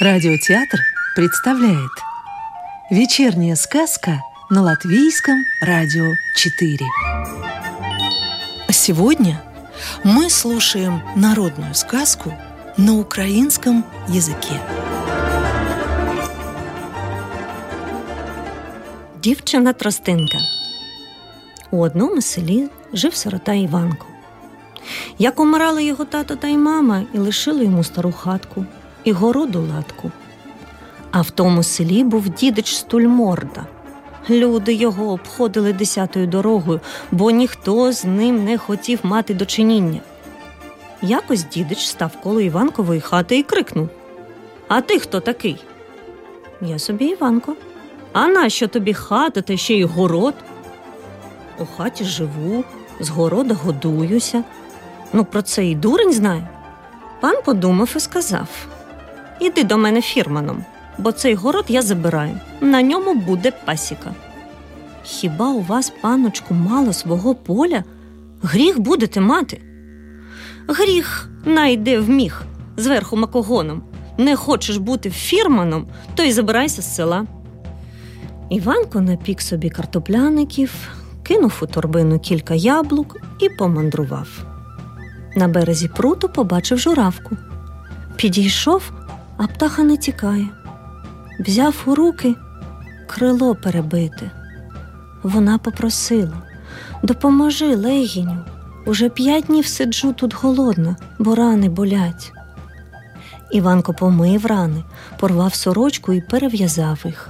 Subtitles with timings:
[0.00, 0.78] Радиотеатр
[1.14, 1.90] представляет
[2.90, 6.78] Вечерняя сказка на Латвийском радио 4
[8.70, 9.42] Сегодня
[10.02, 12.32] мы слушаем народную сказку
[12.78, 14.58] на украинском языке
[19.22, 20.38] Дівчина Тростинка.
[21.70, 24.06] У одному селі жив сирота Іванко.
[25.18, 28.64] Як умирали його тато та й мама і лишили йому стару хатку
[29.04, 30.10] і городу латку.
[31.10, 33.66] А в тому селі був дідич Стульморда.
[34.30, 40.00] Люди його обходили десятою дорогою, бо ніхто з ним не хотів мати дочиніння.
[41.02, 43.88] Якось дідич став коло Іванкової хати і крикнув:
[44.68, 45.64] А ти хто такий?
[46.60, 47.56] Я собі Іванко.
[48.12, 50.34] А нащо тобі хата та ще й город?
[51.58, 52.64] У хаті живу,
[53.00, 54.44] з города годуюся.
[55.12, 56.48] Ну, про це і дурень знає.
[57.20, 58.48] Пан подумав і сказав:
[59.40, 60.64] Іди до мене фірманом,
[60.98, 62.40] бо цей город я забираю.
[62.60, 64.14] На ньому буде пасіка.
[65.02, 67.84] Хіба у вас, паночку, мало свого поля?
[68.42, 69.60] Гріх будете мати?
[70.68, 72.42] Гріх найде вміг
[72.76, 73.82] зверху макогоном.
[74.18, 77.26] Не хочеш бути фірманом, то й забирайся з села.
[78.50, 80.72] Іванко напік собі картопляників,
[81.22, 84.28] кинув у торбину кілька яблук і помандрував.
[85.36, 87.36] На березі пруту побачив журавку.
[88.16, 88.92] Підійшов,
[89.40, 90.46] а птаха не тікає.
[91.38, 92.34] Взяв у руки
[93.06, 94.30] крило перебите.
[95.22, 96.42] Вона попросила
[97.02, 98.44] Допоможи, легіню.
[98.86, 102.32] Уже п'ять днів сиджу тут голодна, бо рани болять.
[103.52, 104.84] Іванко помив рани,
[105.18, 107.28] порвав сорочку і перев'язав їх.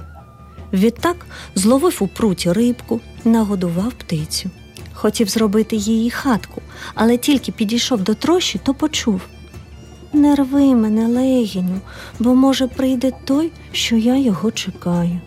[0.73, 4.49] Відтак зловив у пруті рибку нагодував птицю.
[4.93, 6.61] Хотів зробити її хатку,
[6.95, 9.21] але тільки підійшов до трощі, то почув
[10.13, 11.79] Не рви мене, легіню,
[12.19, 15.19] бо, може, прийде той, що я його чекаю.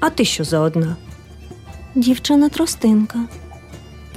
[0.00, 0.96] А ти що за одна?
[1.94, 3.18] Дівчина тростинка.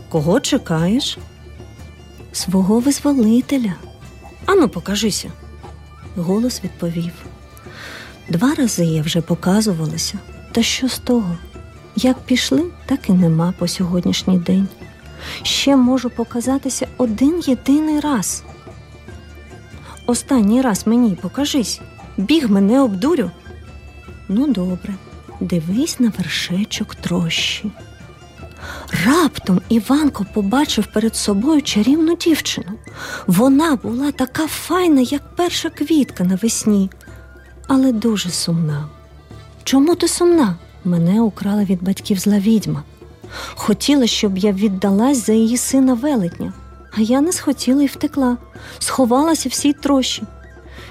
[0.09, 1.17] Кого чекаєш?
[2.31, 3.73] Свого визволителя.
[4.45, 5.31] Ану, покажися.
[6.15, 7.11] Голос відповів.
[8.29, 10.19] Два рази я вже показувалася,
[10.51, 11.37] та що з того?
[11.95, 14.67] Як пішли, так і нема по сьогоднішній день.
[15.43, 18.43] Ще можу показатися один єдиний раз.
[20.05, 21.81] Останній раз мені покажись,
[22.17, 23.31] біг мене обдурю.
[24.27, 24.93] Ну, добре,
[25.39, 27.71] дивись на вершечок трощі.
[29.05, 32.71] Раптом Іванко побачив перед собою чарівну дівчину.
[33.27, 36.89] Вона була така файна, як перша квітка навесні,
[37.67, 38.89] але дуже сумна.
[39.63, 40.55] Чому ти сумна?
[40.85, 42.83] Мене украла від батьків зла відьма.
[43.55, 46.53] Хотіла, щоб я віддалась за її сина велетня,
[46.97, 48.37] а я не схотіла і втекла,
[48.79, 50.23] сховалася в сій трощі.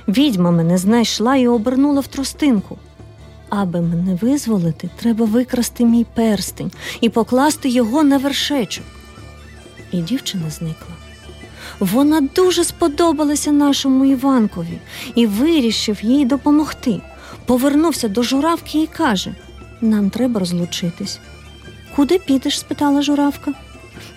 [0.08, 2.78] Відьма мене знайшла і обернула в тростинку.
[3.48, 8.84] Аби мене визволити, треба викрасти мій перстень і покласти його на вершечок.
[9.92, 10.94] І дівчина зникла.
[11.80, 14.78] Вона дуже сподобалася нашому Іванкові
[15.14, 17.00] і вирішив їй допомогти.
[17.46, 19.34] Повернувся до журавки і каже:
[19.80, 21.18] Нам треба розлучитись.
[21.96, 22.58] Куди підеш?
[22.58, 23.52] спитала журавка.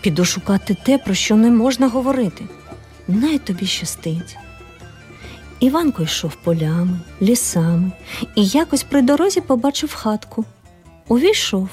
[0.07, 2.45] Піду шукати те, про що не можна говорити.
[3.07, 4.38] Най тобі щастить.
[5.59, 7.91] Іванко йшов полями, лісами
[8.35, 10.45] і якось при дорозі побачив хатку.
[11.07, 11.69] Увійшов.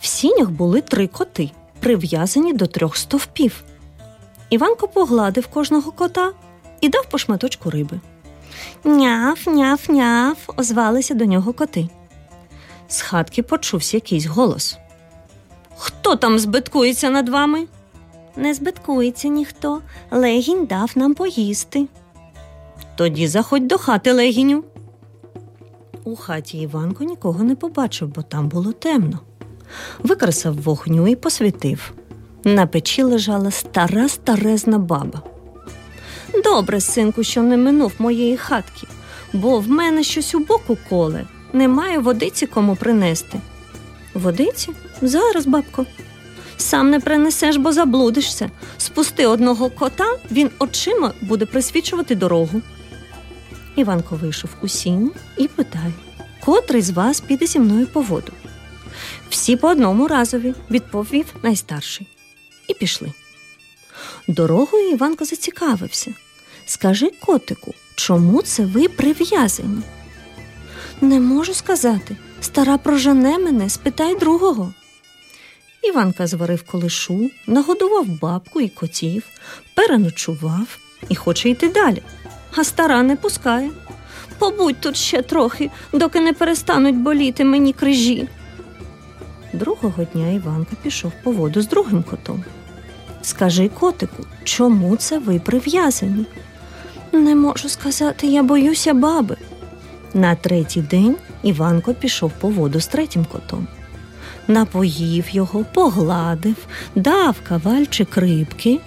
[0.00, 3.62] В сінях були три коти, прив'язані до трьох стовпів.
[4.50, 6.32] Іванко погладив кожного кота
[6.80, 8.00] і дав по шматочку риби.
[8.84, 11.88] Няв, няв, няв, озвалися до нього коти.
[12.88, 14.78] З хатки почувся якийсь голос.
[15.76, 17.66] Хто там збиткується над вами?
[18.36, 19.80] Не збиткується ніхто.
[20.10, 21.86] Легінь дав нам поїсти.
[22.96, 24.64] Тоді заходь до хати легіню.
[26.04, 29.18] У хаті Іванко нікого не побачив, бо там було темно.
[29.98, 31.92] Викресав вогню і посвітив.
[32.44, 35.22] На печі лежала стара старезна баба.
[36.44, 38.86] Добре, синку, що не минув моєї хатки,
[39.32, 43.40] бо в мене щось у боку коле, немає водиці кому принести.
[44.14, 44.70] Водиці?
[45.02, 45.86] Зараз, бабко.
[46.56, 48.50] Сам не принесеш, бо заблудишся.
[48.78, 52.62] Спусти одного кота, він очима буде присвічувати дорогу.
[53.76, 55.92] Іванко вийшов у сінь і питає,
[56.44, 58.32] котрий з вас піде зі мною по воду.
[59.30, 62.06] Всі по одному разові, відповів найстарший.
[62.68, 63.12] І пішли.
[64.28, 66.14] Дорогою Іванко зацікавився.
[66.66, 69.82] Скажи, котику, чому це ви прив'язані?
[71.00, 72.16] Не можу сказати.
[72.40, 74.72] Стара прожене мене, спитай другого.
[75.82, 79.24] Іванка зварив колишу, нагодував бабку і котів,
[79.74, 82.02] переночував і хоче йти далі,
[82.56, 83.70] а стара не пускає.
[84.38, 88.28] Побудь тут ще трохи, доки не перестануть боліти мені крижі.
[89.52, 92.44] Другого дня Іванка пішов по воду з другим котом.
[93.22, 96.26] Скажи, котику, чому це ви прив'язані?
[97.12, 99.36] Не можу сказати, я боюся баби.
[100.14, 103.66] На третій день Іванко пішов по воду з третім котом.
[104.48, 106.56] Напоїв його, погладив,
[106.94, 108.80] дав кавальчик рибки.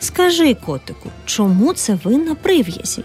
[0.00, 3.04] Скажи, котику, чому це ви на прив'язі?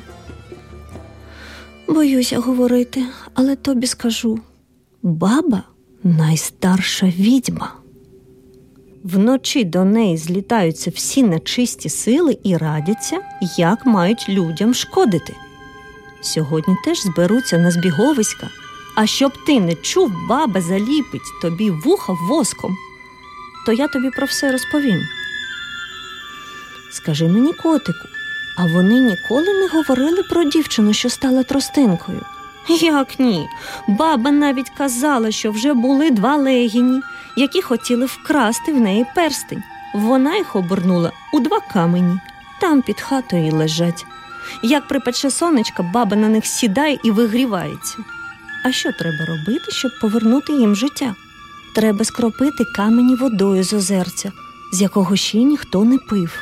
[1.88, 3.04] Боюся говорити,
[3.34, 4.40] але тобі скажу
[5.04, 5.64] баба
[6.04, 7.74] найстарша відьма.
[9.04, 13.20] Вночі до неї злітаються всі нечисті сили і радяться,
[13.58, 15.34] як мають людям шкодити.
[16.22, 18.50] Сьогодні теж зберуться на збіговиська,
[18.98, 22.78] а щоб ти не чув, баба заліпить тобі вуха воском,
[23.66, 25.00] то я тобі про все розповім.
[26.92, 28.08] Скажи мені, котику,
[28.58, 32.22] а вони ніколи не говорили про дівчину, що стала тростинкою.
[32.82, 33.48] Як ні?
[33.88, 37.02] Баба навіть казала, що вже були два легіні,
[37.36, 39.64] які хотіли вкрасти в неї перстень.
[39.94, 42.20] Вона їх обернула у два камені,
[42.62, 44.06] там під хатою лежать.
[44.64, 47.98] Як припече сонечка, баба на них сідає і вигрівається.
[48.68, 51.16] А що треба робити, щоб повернути їм життя?
[51.76, 54.32] Треба скропити камені водою з озерця,
[54.74, 56.40] з якого ще ніхто не пив.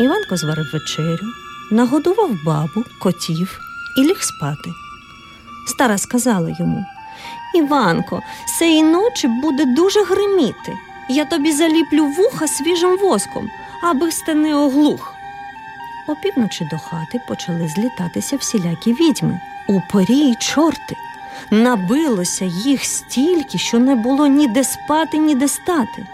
[0.00, 1.26] Іванко зварив вечерю,
[1.70, 3.60] нагодував бабу, котів
[3.98, 4.70] і ліг спати.
[5.66, 6.86] Стара сказала йому
[7.54, 8.20] Іванко,
[8.58, 10.72] сеї ночі буде дуже гриміти.
[11.08, 13.48] Я тобі заліплю вуха свіжим воском,
[13.82, 15.14] аби сте не оглух.
[16.06, 20.96] Опівночі до хати почали злітатися всілякі відьми, упорі й чорти.
[21.50, 26.06] Набилося їх стільки, що не було ніде спати, ніде стати.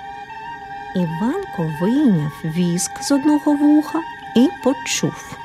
[0.97, 4.01] Іванко вийняв віск з одного вуха
[4.37, 5.37] і почув.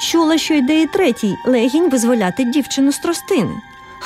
[0.00, 3.54] Чула, що йде і третій легінь визволяти дівчину з тростини.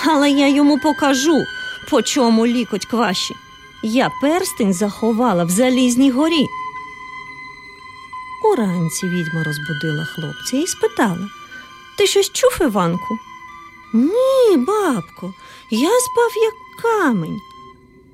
[0.06, 1.44] Але я йому покажу,
[1.91, 3.35] по чому лікоть кваші.
[3.82, 6.46] Я перстень заховала в залізній горі.
[8.44, 11.29] Уранці відьма розбудила хлопця і спитала
[11.99, 13.19] Ти щось чув, Іванку?
[13.94, 15.35] Ні, бабко,
[15.70, 17.38] я спав як камень.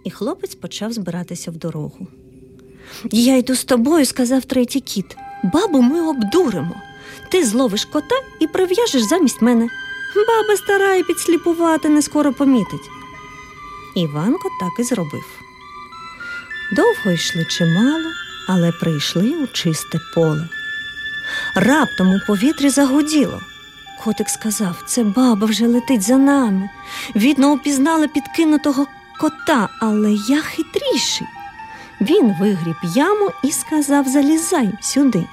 [0.04, 2.06] І хлопець почав збиратися в дорогу.
[3.10, 5.16] Я йду з тобою, сказав третій кіт.
[5.42, 6.74] Бабу ми обдуримо.
[7.30, 9.68] Ти зловиш кота і прив'яжеш замість мене.
[10.16, 12.90] Баба стара і підсліпувати не скоро помітить.
[13.96, 15.24] Іванко так і зробив.
[16.72, 18.10] Довго йшли чимало,
[18.48, 20.48] але прийшли у чисте поле.
[21.54, 23.40] Раптом у повітрі загуділо.
[24.04, 26.70] Котик сказав це баба вже летить за нами.
[27.16, 28.86] Відно упізнала підкинутого
[29.20, 31.26] кота, але я хитріший.
[32.00, 35.26] Він вигріб яму і сказав Залізай сюди.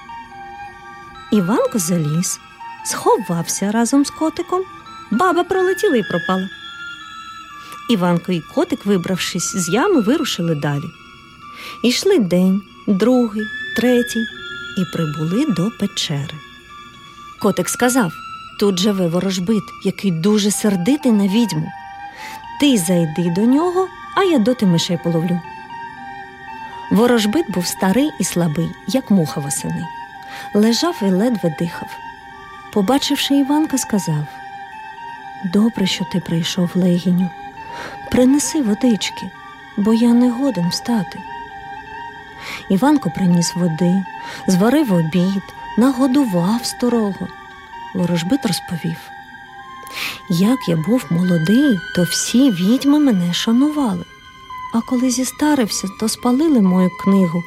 [1.32, 2.40] Іванко заліз,
[2.86, 4.62] сховався разом з котиком.
[5.12, 6.50] Баба пролетіла і пропала.
[7.90, 10.86] Іванко і котик, вибравшись з ями, вирушили далі.
[11.84, 14.26] Ішли день, другий, третій
[14.78, 16.36] і прибули до печери.
[17.40, 18.12] Котик сказав
[18.60, 21.72] тут живе ворожбит, який дуже сердитий на відьму.
[22.60, 25.42] Ти зайди до нього, а я доти мишей половлю.
[26.92, 29.86] Ворожбит був старий і слабий, як муха восени.
[30.54, 31.90] Лежав і ледве дихав.
[32.74, 34.28] Побачивши Іванка, сказав
[35.54, 37.30] Добре, що ти прийшов, легіню.
[38.12, 39.32] Принеси водички,
[39.78, 41.20] бо я не годен встати.
[42.70, 44.04] Іванко приніс води,
[44.48, 45.44] зварив обід,
[45.78, 47.28] нагодував старого.
[47.98, 48.98] Ворожбит розповів.
[50.30, 54.06] Як я був молодий, то всі відьми мене шанували.
[54.74, 57.44] А коли зістарився, то спалили мою книгу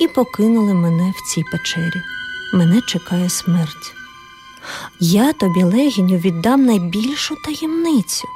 [0.00, 2.02] і покинули мене в цій печері.
[2.54, 3.94] Мене чекає смерть.
[5.00, 8.28] Я тобі, легіню, віддам найбільшу таємницю.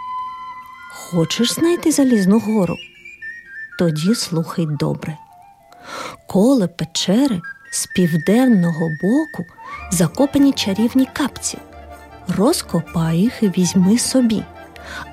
[0.91, 2.77] Хочеш знайти залізну гору?
[3.79, 5.17] Тоді слухай добре.
[6.29, 7.41] Коло печери
[7.73, 9.45] з південного боку
[9.91, 11.59] закопані чарівні капці.
[12.37, 14.43] Розкопай їх і візьми собі.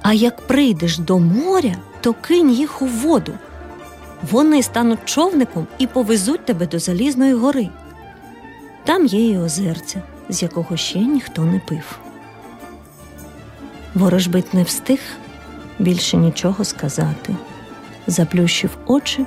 [0.02, 3.34] А як прийдеш до моря, то кинь їх у воду.
[4.32, 7.70] Вони стануть човником і повезуть тебе до Залізної гори.
[8.84, 12.00] Там є і озерця, з якого ще ніхто не пив.
[13.94, 15.00] Ворожбит не встиг
[15.80, 17.36] більше нічого сказати,
[18.08, 19.26] заплющив очі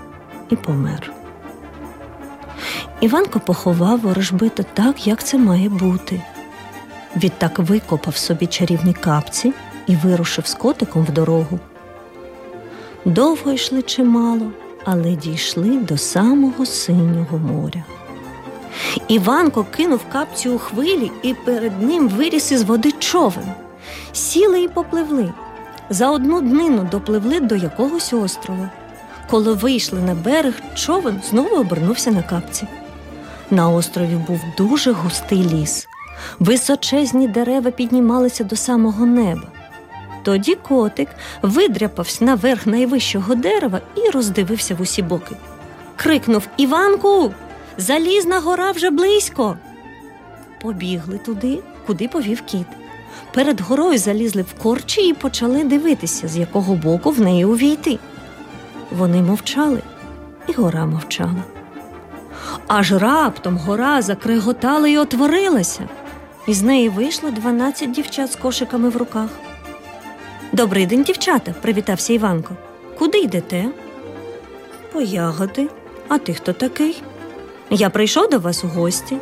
[0.51, 1.18] і помер.
[3.01, 6.23] Іванко поховав ворожбита так, як це має бути.
[7.17, 9.53] Відтак викопав собі чарівні капці
[9.87, 11.59] і вирушив з котиком в дорогу.
[13.05, 14.53] Довго йшли чимало,
[14.85, 17.85] але дійшли до самого синього моря.
[19.09, 23.45] Іванко кинув капцю у хвилі, і перед ним виріс із води човен.
[24.13, 25.33] Сіли і попливли.
[25.91, 28.71] За одну днину допливли до якогось острова.
[29.31, 32.67] Коли вийшли на берег, човен знову обернувся на капці.
[33.51, 35.89] На острові був дуже густий ліс.
[36.39, 39.43] Височезні дерева піднімалися до самого неба.
[40.23, 41.09] Тоді котик
[41.43, 45.37] видряпався наверх найвищого дерева і роздивився в усі боки.
[45.97, 47.35] Крикнув Іванку,
[47.79, 49.57] залізна гора вже близько.
[50.63, 52.67] Побігли туди, куди повів кіт.
[53.35, 57.99] Перед горою залізли в корчі і почали дивитися, з якого боку в неї увійти.
[58.91, 59.83] Вони мовчали,
[60.49, 61.45] і гора мовчала.
[62.67, 65.89] Аж раптом гора закриготала і отворилася,
[66.47, 69.29] і з неї вийшло дванадцять дівчат з кошиками в руках.
[70.53, 72.55] Добрий день, дівчата, привітався Іванко.
[72.99, 73.65] Куди йдете?
[74.93, 75.69] По ягоди.
[76.09, 77.03] А ти хто такий?
[77.71, 79.17] Я прийшов до вас у гості.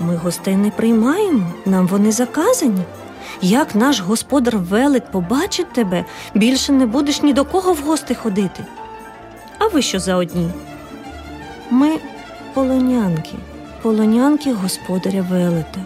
[0.00, 2.82] Ми гостей не приймаємо, нам вони заказані.
[3.40, 8.64] Як наш господар велик побачить тебе, більше не будеш ні до кого в гости ходити.
[9.58, 10.50] А ви що за одні?
[11.70, 11.98] Ми
[12.54, 13.34] полонянки,
[13.82, 15.80] полонянки господаря велета.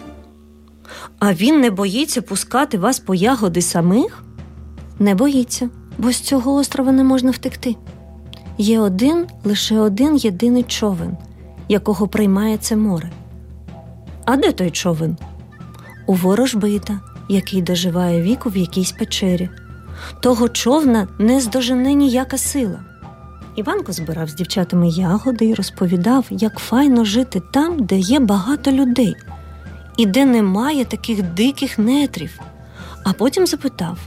[1.18, 4.24] А він не боїться пускати вас по ягоди самих?
[4.98, 7.76] Не боїться, бо з цього острова не можна втекти.
[8.58, 11.16] Є один лише один єдиний човен,
[11.68, 13.10] якого приймає це море.
[14.24, 15.16] А де той човен?
[16.06, 19.48] У ворожбита, який доживає віку в якійсь печері.
[20.20, 22.95] Того човна не здожене ніяка сила.
[23.56, 29.14] Іванко збирав з дівчатами ягоди і розповідав, як файно жити там, де є багато людей,
[29.96, 32.40] і де немає таких диких нетрів.
[33.04, 33.98] А потім запитав: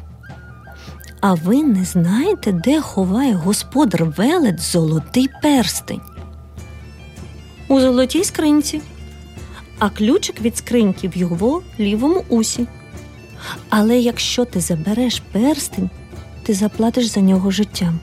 [1.22, 6.02] А ви не знаєте, де ховає господар велет золотий перстень?
[7.68, 8.82] У золотій скринці,
[9.80, 12.68] а ключик від скриньки в його лівому усі.
[13.70, 15.90] Але якщо ти забереш перстень,
[16.44, 18.00] ти заплатиш за нього життям.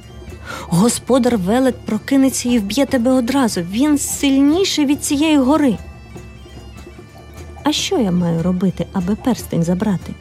[0.61, 3.61] Господар велет прокинеться і вб'є тебе одразу.
[3.61, 5.79] Він сильніший від цієї гори.
[7.63, 10.15] А що я маю робити, аби перстень забрати?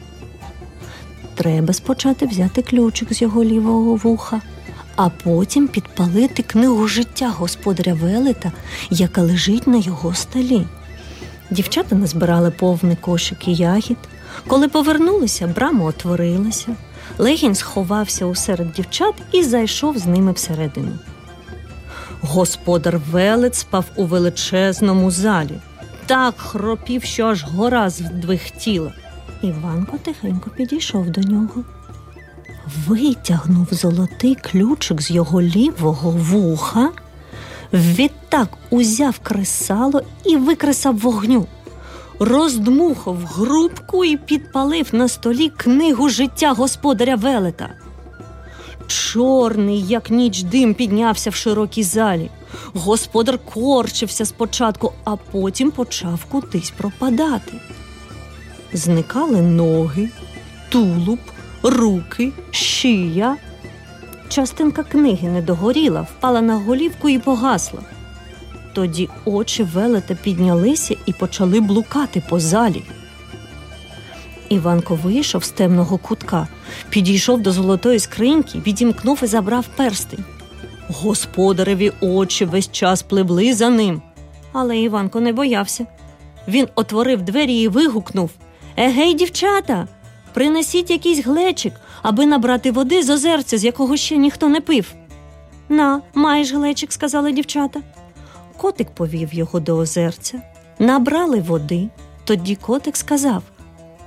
[1.34, 4.40] Треба спочатку взяти ключик з його лівого вуха,
[4.96, 8.52] а потім підпалити книгу життя господаря велета,
[8.90, 10.66] яка лежить на його столі.
[11.50, 13.96] Дівчата назбирали повний кошик і ягід.
[14.46, 16.76] Коли повернулися, брама отворилася.
[17.18, 20.92] Легінь сховався усеред дівчат і зайшов з ними всередину.
[22.20, 25.60] Господар велет спав у величезному залі.
[26.06, 28.92] Так хропів, що аж гора здвихтіла.
[29.42, 31.64] Іванко тихенько підійшов до нього.
[32.86, 36.90] Витягнув золотий ключик з його лівого вуха,
[37.72, 41.46] відтак узяв кресало і викресав вогню
[42.18, 47.68] роздмухав грубку і підпалив на столі книгу життя господаря велета.
[48.86, 52.30] Чорний, як ніч дим, піднявся в широкій залі.
[52.74, 57.52] Господар корчився спочатку, а потім почав кудись пропадати.
[58.72, 60.08] Зникали ноги,
[60.68, 61.18] тулуб,
[61.62, 63.36] руки, шия.
[64.28, 67.80] Частинка книги не догоріла, впала на голівку і погасла.
[68.76, 72.82] Тоді очі велета піднялися і почали блукати по залі.
[74.48, 76.48] Іванко вийшов з темного кутка,
[76.88, 80.24] підійшов до золотої скриньки, відімкнув і забрав перстень.
[80.88, 84.02] Господареві очі весь час пливли за ним.
[84.52, 85.86] Але Іванко не боявся.
[86.48, 88.30] Він отворив двері і вигукнув
[88.76, 89.88] Егей, дівчата,
[90.32, 94.92] принесіть якийсь глечик, аби набрати води з озерця, з якого ще ніхто не пив.
[95.68, 97.80] На, маєш глечик, сказали дівчата.
[98.56, 100.42] Котик повів його до озерця,
[100.78, 101.88] набрали води.
[102.24, 103.42] Тоді котик сказав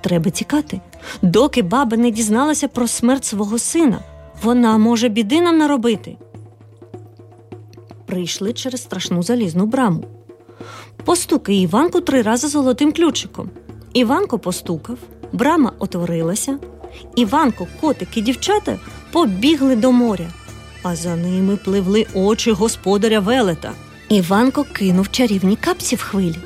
[0.02, 0.82] Треба тікати,
[1.22, 4.00] доки баба не дізналася про смерть свого сина.
[4.44, 6.18] Вона може біди нам наробити.
[8.06, 10.04] Прийшли через страшну залізну браму.
[11.06, 13.50] Постукай Іванку три рази золотим ключиком.
[13.94, 14.98] Іванко постукав,
[15.32, 16.60] брама отворилася.
[17.16, 18.80] Іванко, котик і дівчата
[19.12, 20.28] побігли до моря,
[20.84, 23.72] а за ними пливли очі господаря велета.
[24.10, 26.40] Іванко кинув чарівні капці в хвилі.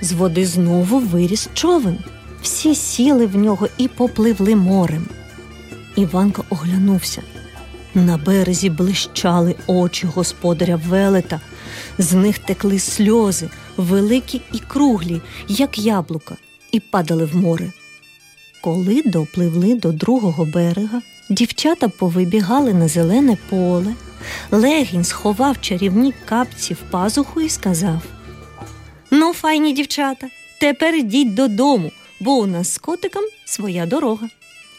[0.00, 1.98] З води знову виріс човен.
[2.42, 5.06] Всі сіли в нього і попливли морем.
[5.96, 7.22] Іванко оглянувся.
[7.94, 11.40] На березі блищали очі господаря велета,
[11.98, 16.36] з них текли сльози, великі і круглі, як яблука,
[16.72, 17.72] і падали в море.
[18.62, 23.94] Коли допливли до другого берега, дівчата повибігали на зелене поле.
[24.50, 28.02] Легінь сховав чарівні капці в пазуху і сказав:
[29.10, 30.26] Ну, файні дівчата,
[30.60, 31.90] тепер йдіть додому,
[32.20, 34.28] бо у нас з котиком своя дорога.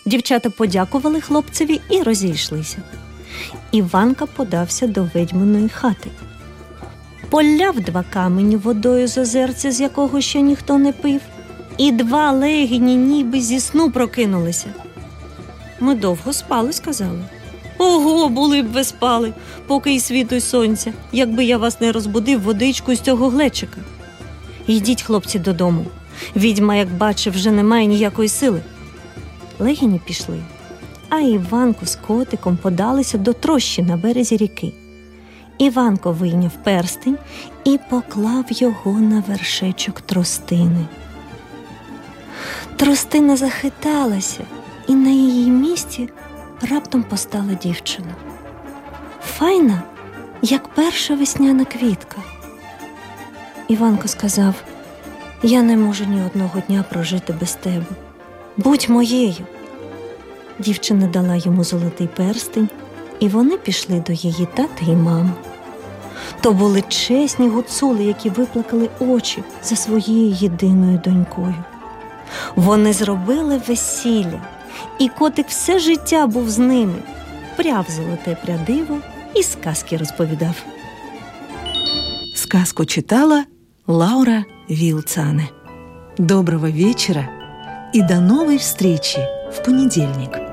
[0.06, 2.78] Дівчата подякували хлопцеві і розійшлися.
[3.72, 6.10] Іванка подався до ведьминої хати.
[7.30, 11.22] Поляв два камені водою з озерця, з якого ще ніхто не пив,
[11.78, 14.68] і два легені ніби зі сну прокинулися.
[15.80, 17.24] Ми довго спали, сказали.
[17.78, 19.34] Ого, були б ви спали,
[19.68, 23.78] поки й світу й сонця, якби я вас не розбудив водичку з цього глечика.
[24.68, 25.86] Йдіть, хлопці, додому.
[26.36, 28.62] Відьма, як бачив, вже не має ніякої сили.
[29.60, 30.40] Легіні пішли,
[31.10, 34.74] а Іванко з котиком подалися до трощі на березі ріки.
[35.58, 37.18] Іванко вийняв перстень
[37.64, 40.86] і поклав його на вершечок тростини.
[42.76, 44.44] Тростина захиталася,
[44.88, 45.25] і на її
[45.76, 46.10] місці
[46.72, 48.16] раптом постала дівчина.
[49.22, 49.84] Файна,
[50.42, 52.18] як перша весняна квітка.
[53.68, 54.54] Іванко сказав:
[55.44, 57.86] Я не можу ні одного дня прожити без тебе.
[58.58, 59.46] Будь моєю.
[60.60, 62.70] Дівчина дала йому золотий перстень,
[63.20, 65.32] і вони пішли до її тата і мами.
[66.42, 71.64] То були чесні гуцули, які виплакали очі за своєю єдиною донькою.
[72.56, 74.42] Вони зробили весілля,
[75.00, 77.00] і котик все життя був з ними,
[77.58, 78.98] пряв золоте прядиво
[79.36, 80.56] і сказки розповідав.
[82.36, 83.46] Сказку читала
[83.88, 85.50] Лаура Вилцане.
[86.18, 87.30] Доброго вечера
[87.94, 89.20] и до новой встречи
[89.52, 90.45] в понедельник.